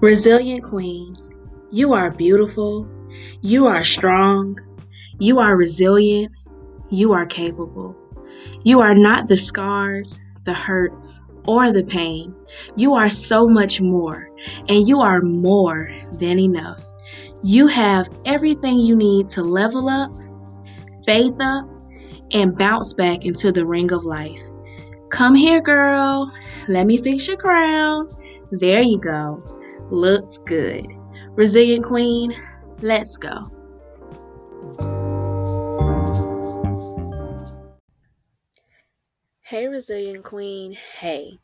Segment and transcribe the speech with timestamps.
[0.00, 1.16] Resilient Queen,
[1.72, 2.88] you are beautiful,
[3.40, 4.56] you are strong,
[5.18, 6.32] you are resilient,
[6.88, 7.96] you are capable.
[8.62, 10.92] You are not the scars, the hurt,
[11.48, 12.32] or the pain.
[12.76, 14.30] You are so much more,
[14.68, 16.80] and you are more than enough.
[17.42, 20.12] You have everything you need to level up,
[21.04, 21.68] faith up,
[22.32, 24.42] and bounce back into the ring of life.
[25.10, 26.32] Come here, girl.
[26.68, 28.06] Let me fix your crown.
[28.52, 29.57] There you go.
[29.90, 30.86] Looks good.
[31.30, 32.34] Resilient Queen,
[32.82, 33.50] let's go.
[39.40, 40.76] Hey, Resilient Queen.
[40.98, 41.38] Hey.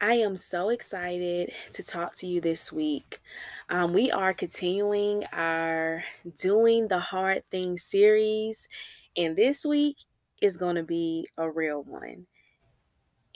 [0.00, 3.20] I am so excited to talk to you this week.
[3.68, 6.04] Um, we are continuing our
[6.40, 8.66] Doing the Hard Thing series,
[9.14, 9.98] and this week
[10.40, 12.26] is going to be a real one.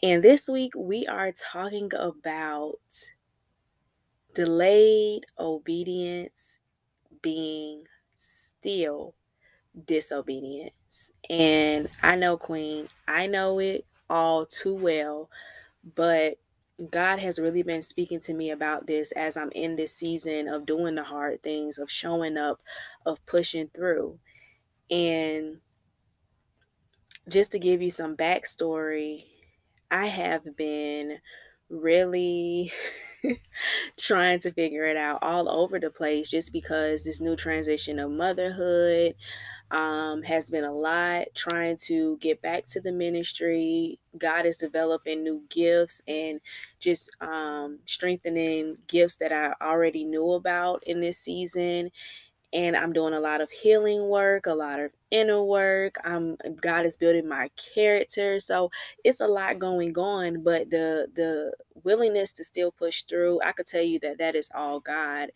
[0.02, 2.78] And this week we are talking about
[4.34, 6.58] delayed obedience
[7.22, 7.84] being
[8.16, 9.14] still
[9.86, 11.12] disobedience.
[11.28, 15.30] And I know, Queen, I know it all too well,
[15.94, 16.38] but
[16.90, 20.66] God has really been speaking to me about this as I'm in this season of
[20.66, 22.60] doing the hard things, of showing up,
[23.04, 24.18] of pushing through.
[24.90, 25.58] And
[27.28, 29.26] just to give you some backstory,
[29.90, 31.18] I have been
[31.68, 32.72] really
[33.98, 38.10] trying to figure it out all over the place just because this new transition of
[38.10, 39.14] motherhood
[39.70, 41.28] um, has been a lot.
[41.34, 46.40] Trying to get back to the ministry, God is developing new gifts and
[46.80, 51.90] just um, strengthening gifts that I already knew about in this season
[52.52, 55.96] and I'm doing a lot of healing work, a lot of inner work.
[56.04, 58.40] I'm God is building my character.
[58.40, 58.70] So
[59.04, 63.66] it's a lot going on, but the the willingness to still push through, I could
[63.66, 65.30] tell you that that is all God.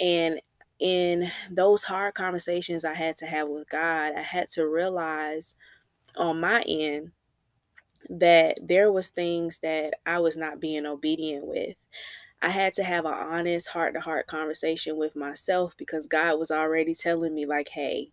[0.00, 0.40] And
[0.80, 5.54] in those hard conversations I had to have with God, I had to realize
[6.16, 7.12] on my end
[8.08, 11.76] that there was things that I was not being obedient with.
[12.42, 16.50] I had to have an honest heart to heart conversation with myself because God was
[16.50, 18.10] already telling me, like, hey,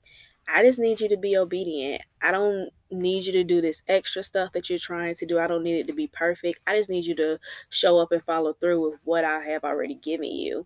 [0.47, 2.01] I just need you to be obedient.
[2.21, 5.39] I don't need you to do this extra stuff that you're trying to do.
[5.39, 6.59] I don't need it to be perfect.
[6.67, 7.39] I just need you to
[7.69, 10.65] show up and follow through with what I have already given you.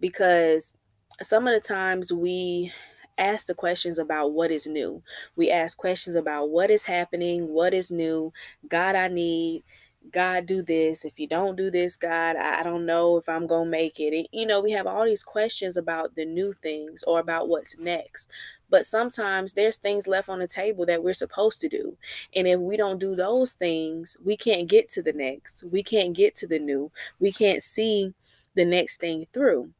[0.00, 0.76] Because
[1.22, 2.72] some of the times we
[3.18, 5.02] ask the questions about what is new.
[5.36, 8.32] We ask questions about what is happening, what is new,
[8.68, 9.62] God, I need
[10.10, 11.04] God, do this.
[11.04, 14.26] If you don't do this, God, I don't know if I'm going to make it.
[14.32, 18.30] You know, we have all these questions about the new things or about what's next.
[18.68, 21.96] But sometimes there's things left on the table that we're supposed to do.
[22.34, 25.64] And if we don't do those things, we can't get to the next.
[25.64, 26.90] We can't get to the new.
[27.20, 28.12] We can't see
[28.54, 29.70] the next thing through.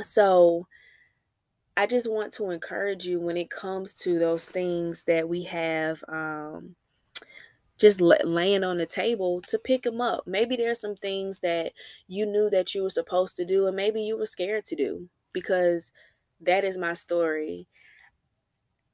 [0.00, 0.66] So,
[1.76, 6.02] I just want to encourage you when it comes to those things that we have
[6.08, 6.74] um,
[7.78, 10.26] just laying on the table to pick them up.
[10.26, 11.72] Maybe there's some things that
[12.08, 15.08] you knew that you were supposed to do, and maybe you were scared to do
[15.32, 15.92] because
[16.40, 17.66] that is my story.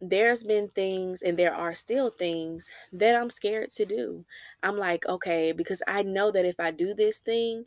[0.01, 4.27] There's been things, and there are still things that I'm scared to do.
[4.63, 7.65] I'm like, okay, because I know that if I do this thing,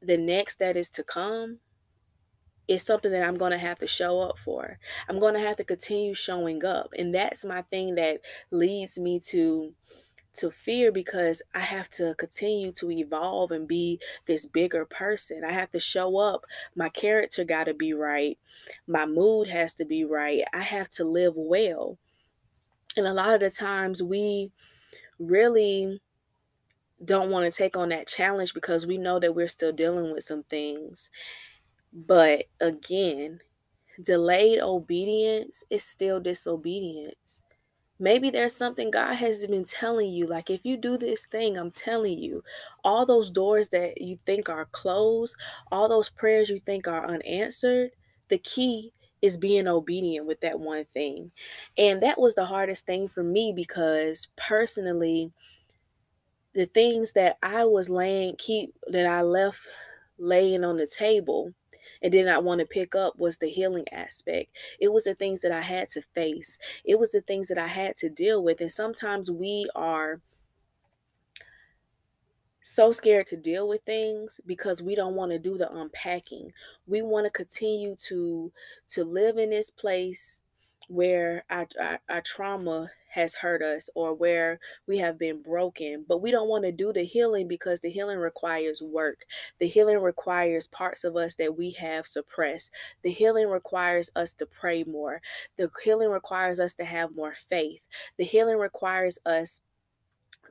[0.00, 1.58] the next that is to come
[2.68, 4.78] is something that I'm going to have to show up for.
[5.08, 6.92] I'm going to have to continue showing up.
[6.96, 8.20] And that's my thing that
[8.50, 9.74] leads me to
[10.34, 15.44] to fear because I have to continue to evolve and be this bigger person.
[15.44, 16.44] I have to show up.
[16.74, 18.36] My character got to be right.
[18.86, 20.42] My mood has to be right.
[20.52, 21.98] I have to live well.
[22.96, 24.50] And a lot of the times we
[25.20, 26.00] really
[27.04, 30.24] don't want to take on that challenge because we know that we're still dealing with
[30.24, 31.10] some things.
[31.94, 33.40] But again,
[34.02, 37.44] delayed obedience is still disobedience.
[38.00, 40.26] Maybe there's something God has been telling you.
[40.26, 42.42] Like, if you do this thing, I'm telling you,
[42.82, 45.36] all those doors that you think are closed,
[45.70, 47.92] all those prayers you think are unanswered,
[48.28, 48.92] the key
[49.22, 51.30] is being obedient with that one thing.
[51.78, 55.32] And that was the hardest thing for me because personally,
[56.54, 59.68] the things that I was laying, keep that I left
[60.18, 61.54] laying on the table
[62.04, 64.56] and did not want to pick up was the healing aspect.
[64.80, 67.68] It was the things that I had to face, it was the things that I
[67.68, 68.60] had to deal with.
[68.62, 70.22] And sometimes we are
[72.62, 76.52] so scared to deal with things because we don't want to do the unpacking.
[76.86, 78.52] We want to continue to
[78.88, 80.42] to live in this place
[80.88, 86.20] where our, our, our, trauma has hurt us or where we have been broken but
[86.20, 89.24] we don't want to do the healing because the healing requires work.
[89.58, 92.72] The healing requires parts of us that we have suppressed.
[93.02, 95.20] The healing requires us to pray more.
[95.56, 97.86] The healing requires us to have more faith.
[98.18, 99.60] The healing requires us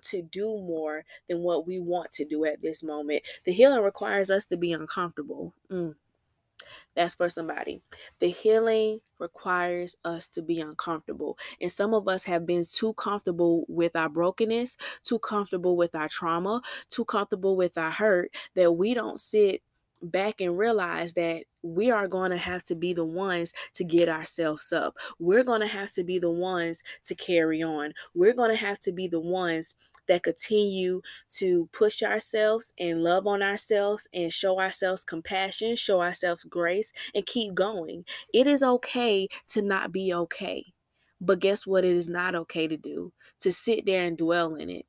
[0.05, 3.23] to do more than what we want to do at this moment.
[3.45, 5.53] The healing requires us to be uncomfortable.
[5.71, 5.95] Mm.
[6.95, 7.81] That's for somebody.
[8.19, 11.37] The healing requires us to be uncomfortable.
[11.61, 16.09] And some of us have been too comfortable with our brokenness, too comfortable with our
[16.09, 19.61] trauma, too comfortable with our hurt that we don't sit
[20.03, 24.09] back and realize that we are going to have to be the ones to get
[24.09, 24.97] ourselves up.
[25.17, 27.93] We're going to have to be the ones to carry on.
[28.13, 29.75] We're going to have to be the ones
[30.07, 31.01] that continue
[31.37, 37.25] to push ourselves and love on ourselves and show ourselves compassion, show ourselves grace, and
[37.25, 38.05] keep going.
[38.33, 40.73] It is okay to not be okay.
[41.21, 41.85] But guess what?
[41.85, 44.85] It is not okay to do to sit there and dwell in it.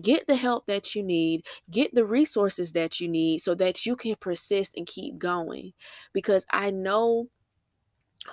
[0.00, 3.96] Get the help that you need, get the resources that you need so that you
[3.96, 5.72] can persist and keep going.
[6.12, 7.28] Because I know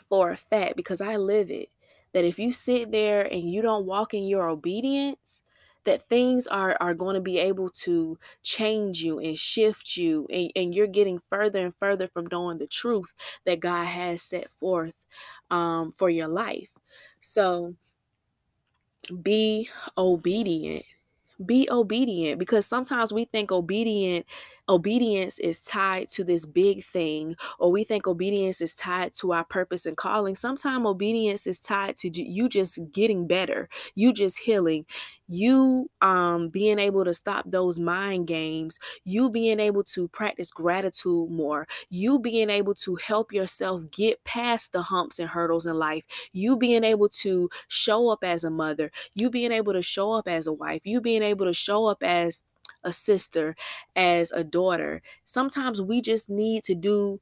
[0.10, 1.70] for a fact, because I live it,
[2.14, 5.44] that if you sit there and you don't walk in your obedience,
[5.84, 10.52] that things are are going to be able to change you and shift you and,
[10.56, 13.14] and you're getting further and further from knowing the truth
[13.46, 15.06] that god has set forth
[15.52, 16.72] um, for your life
[17.20, 17.76] so
[19.22, 20.86] be obedient
[21.44, 24.26] be obedient because sometimes we think obedient
[24.70, 29.44] obedience is tied to this big thing or we think obedience is tied to our
[29.44, 30.36] purpose and calling.
[30.36, 34.86] Sometimes obedience is tied to you just getting better you just healing
[35.28, 41.30] you um being able to stop those mind games you being able to practice gratitude
[41.32, 46.06] more you being able to help yourself get past the humps and hurdles in life
[46.32, 50.28] you being able to show up as a mother you being able to show up
[50.28, 52.44] as a wife you being able to show up as
[52.84, 53.56] a sister,
[53.96, 55.02] as a daughter.
[55.26, 57.20] Sometimes we just need to do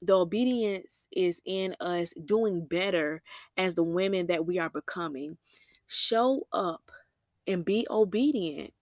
[0.00, 3.22] the obedience is in us doing better
[3.56, 5.38] as the women that we are becoming.
[5.86, 6.90] Show up
[7.46, 8.72] and be obedient.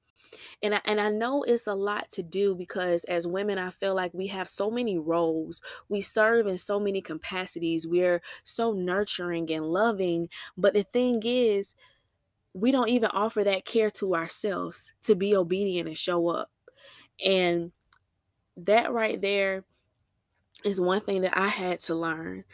[0.63, 3.95] And I, and I know it's a lot to do because as women, I feel
[3.95, 5.63] like we have so many roles.
[5.89, 7.87] We serve in so many capacities.
[7.87, 10.29] We're so nurturing and loving.
[10.57, 11.75] But the thing is,
[12.53, 16.51] we don't even offer that care to ourselves to be obedient and show up.
[17.25, 17.73] And
[18.57, 19.65] that right there
[20.65, 22.45] is one thing that I had to learn.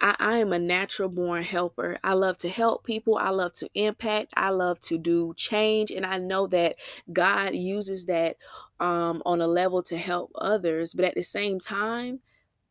[0.00, 1.98] I, I, am a natural born helper.
[2.02, 3.16] I love to help people.
[3.16, 4.32] I love to impact.
[4.36, 5.90] I love to do change.
[5.90, 6.76] And I know that
[7.12, 8.36] God uses that
[8.80, 10.94] um, on a level to help others.
[10.94, 12.20] But at the same time,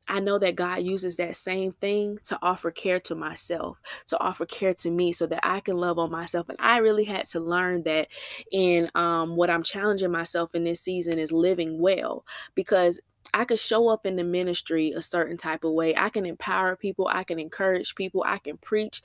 [0.07, 4.45] I know that God uses that same thing to offer care to myself, to offer
[4.45, 6.49] care to me so that I can love on myself.
[6.49, 8.09] And I really had to learn that
[8.51, 12.99] in um, what I'm challenging myself in this season is living well because
[13.33, 15.95] I could show up in the ministry a certain type of way.
[15.95, 19.01] I can empower people, I can encourage people, I can preach,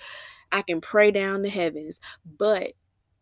[0.53, 2.01] I can pray down the heavens.
[2.39, 2.73] But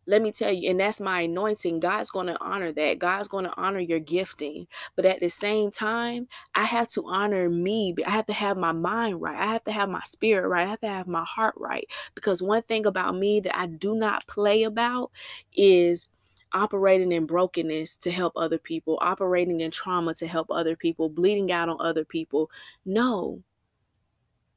[0.09, 1.81] let me tell you, and that's my anointing.
[1.81, 2.97] God's going to honor that.
[2.97, 4.67] God's going to honor your gifting.
[4.95, 7.93] But at the same time, I have to honor me.
[8.05, 9.37] I have to have my mind right.
[9.37, 10.65] I have to have my spirit right.
[10.65, 11.85] I have to have my heart right.
[12.15, 15.11] Because one thing about me that I do not play about
[15.53, 16.07] is
[16.53, 21.51] operating in brokenness to help other people, operating in trauma to help other people, bleeding
[21.51, 22.49] out on other people.
[22.85, 23.43] No,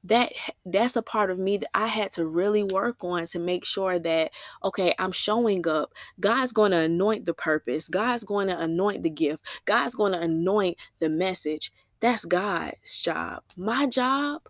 [0.05, 0.33] that
[0.65, 3.99] that's a part of me that I had to really work on to make sure
[3.99, 4.33] that
[4.65, 5.93] okay, I'm showing up.
[6.19, 7.89] God's going to anoint the purpose.
[7.89, 9.61] God's going to anoint the gift.
[9.67, 11.73] God's going to anoint the message.
[12.01, 13.43] That's God's job.
[13.57, 14.43] My job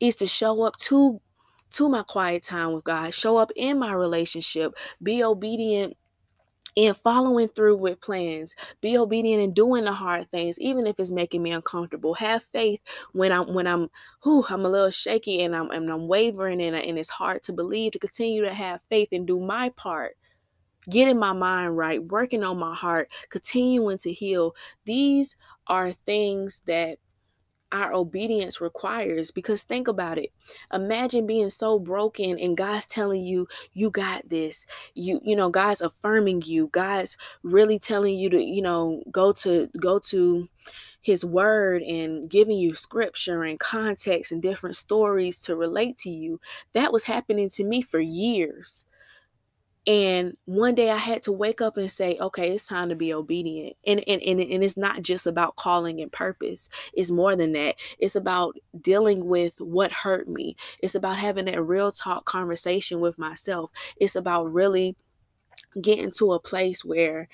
[0.00, 1.20] is to show up to
[1.72, 5.96] to my quiet time with God, show up in my relationship, be obedient
[6.76, 8.54] and following through with plans.
[8.80, 12.14] Be obedient and doing the hard things even if it's making me uncomfortable.
[12.14, 12.80] Have faith
[13.12, 13.88] when i'm when i'm
[14.22, 17.52] whew, i'm a little shaky and i'm and i'm wavering and, and it's hard to
[17.52, 20.16] believe to continue to have faith and do my part.
[20.90, 24.54] Getting my mind right working on my heart continuing to heal.
[24.84, 25.36] These
[25.68, 26.98] are things that
[27.72, 30.30] our obedience requires because think about it.
[30.72, 34.66] Imagine being so broken and god's telling you you got this.
[34.94, 36.68] You you know god's affirming you.
[36.68, 40.48] God's really telling you to you know go to go to
[41.00, 46.40] his word and giving you scripture and context and different stories to relate to you.
[46.74, 48.84] That was happening to me for years
[49.86, 53.12] And one day I had to wake up and say, okay, it's time to be
[53.12, 53.76] obedient.
[53.84, 57.76] And, and, and, and it's not just about calling and purpose, it's more than that.
[57.98, 63.18] It's about dealing with what hurt me, it's about having that real talk conversation with
[63.18, 63.70] myself.
[63.96, 64.96] It's about really
[65.80, 67.28] getting to a place where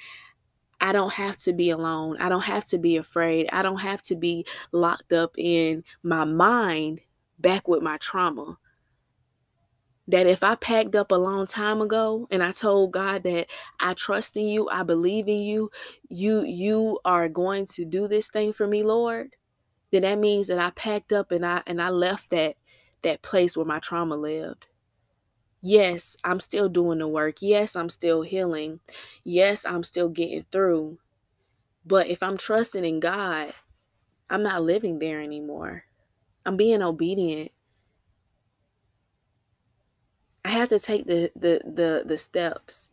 [0.81, 2.17] I don't have to be alone.
[2.19, 3.49] I don't have to be afraid.
[3.53, 7.01] I don't have to be locked up in my mind
[7.39, 8.59] back with my trauma
[10.09, 13.49] that if I packed up a long time ago and I told God that
[13.79, 15.71] I trust in you, I believe in you,
[16.09, 19.37] you you are going to do this thing for me, Lord,
[19.93, 22.57] then that means that I packed up and I and I left that
[23.03, 24.69] that place where my trauma lived.
[25.63, 27.37] Yes, I'm still doing the work.
[27.41, 28.81] Yes, I'm still healing.
[29.25, 30.99] Yes, I'm still getting through.
[31.85, 33.53] But if I'm trusting in God,
[34.31, 35.85] I'm not living there anymore.
[36.47, 37.51] I'm being obedient
[40.45, 42.91] I have to take the the the the steps.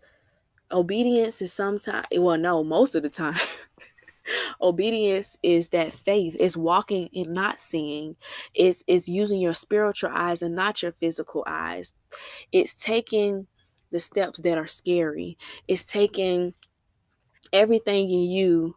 [0.71, 3.35] Obedience is sometimes well no, most of the time.
[4.59, 8.15] obedience is that faith it's walking and not seeing
[8.55, 11.93] it's it's using your spiritual eyes and not your physical eyes
[12.51, 13.45] it's taking
[13.91, 16.55] the steps that are scary it's taking
[17.53, 18.75] everything in you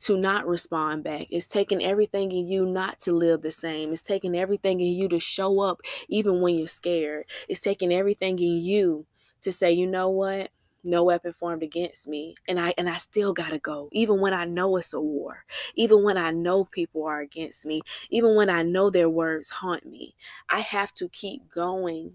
[0.00, 1.26] to not respond back.
[1.30, 3.92] It's taking everything in you not to live the same.
[3.92, 7.26] It's taking everything in you to show up even when you're scared.
[7.48, 9.06] It's taking everything in you
[9.42, 10.50] to say, you know what?
[10.82, 12.34] No weapon formed against me.
[12.48, 13.90] And I and I still gotta go.
[13.92, 15.44] Even when I know it's a war.
[15.74, 17.82] Even when I know people are against me.
[18.08, 20.14] Even when I know their words haunt me.
[20.48, 22.14] I have to keep going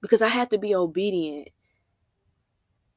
[0.00, 1.48] because I have to be obedient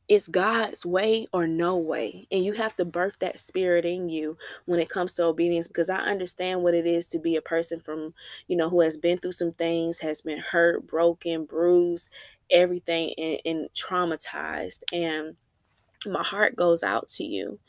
[0.09, 2.27] it's God's way or no way.
[2.31, 5.89] And you have to birth that spirit in you when it comes to obedience because
[5.89, 8.15] I understand what it is to be a person from,
[8.47, 12.09] you know, who has been through some things, has been hurt, broken, bruised,
[12.49, 14.81] everything, and, and traumatized.
[14.91, 15.35] And
[16.07, 17.59] my heart goes out to you.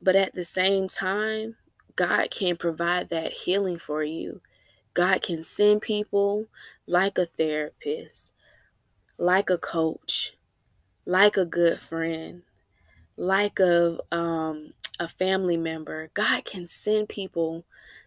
[0.00, 1.56] But at the same time,
[1.94, 4.40] God can provide that healing for you.
[4.94, 6.46] God can send people
[6.86, 8.32] like a therapist,
[9.18, 10.37] like a coach,
[11.08, 12.42] like a good friend,
[13.16, 16.10] like a um, a family member.
[16.12, 17.64] God can send people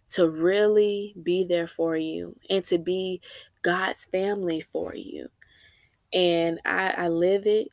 [0.10, 3.20] to really be there for you and to be
[3.64, 5.30] God's family for you.
[6.14, 7.70] And I, I live it.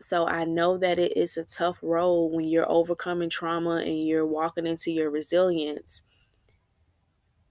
[0.00, 4.26] So I know that it is a tough road when you're overcoming trauma and you're
[4.26, 6.04] walking into your resilience.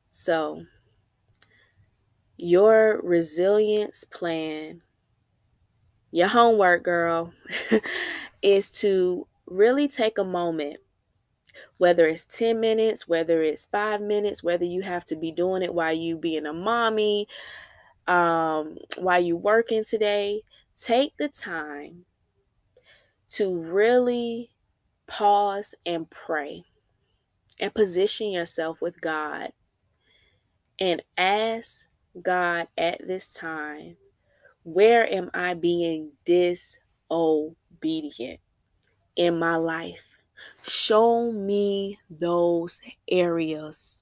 [0.10, 0.64] So,
[2.38, 4.82] your resilience plan
[6.12, 7.34] your homework, girl,
[8.42, 10.78] is to really take a moment,
[11.78, 15.74] whether it's 10 minutes, whether it's five minutes, whether you have to be doing it
[15.74, 17.28] while you being a mommy,
[18.08, 20.42] um, while you working today,
[20.76, 22.06] take the time
[23.28, 24.50] to really
[25.08, 26.64] pause and pray
[27.60, 29.52] and position yourself with God
[30.80, 31.88] and ask
[32.22, 33.98] God at this time
[34.68, 36.82] where am I being disobedient
[39.16, 40.18] in my life?
[40.62, 44.02] Show me those areas.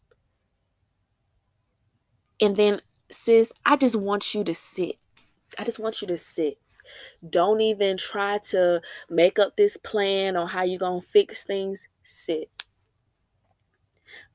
[2.42, 2.82] And then,
[3.12, 4.96] sis, I just want you to sit.
[5.60, 6.58] I just want you to sit.
[7.28, 11.88] Don't even try to make up this plan on how you're going to fix things.
[12.04, 12.50] Sit.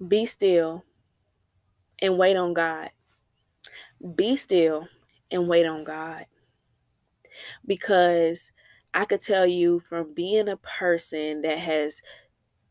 [0.07, 0.85] Be still
[2.01, 2.91] and wait on God.
[4.15, 4.87] Be still
[5.31, 6.27] and wait on God.
[7.67, 8.53] Because
[8.93, 12.03] I could tell you from being a person that has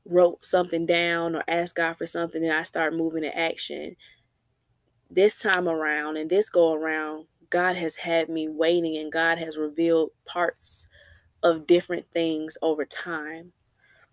[0.09, 3.95] wrote something down or asked God for something and I start moving in action,
[5.09, 9.57] this time around and this go around, God has had me waiting and God has
[9.57, 10.87] revealed parts
[11.41, 13.53] of different things over time.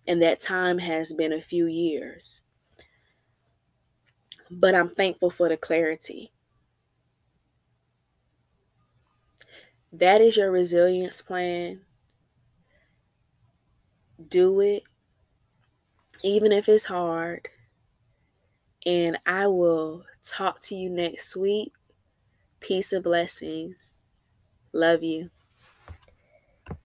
[0.07, 2.45] And that time has been a few years.
[4.50, 6.33] But I'm thankful for the clarity
[9.93, 11.81] that is your resilience plan.
[14.28, 14.85] Do it,
[16.23, 17.49] even if it's hard.
[18.87, 21.73] And I will talk to you next week.
[22.61, 24.02] Peace and blessings.
[24.73, 25.31] Love you.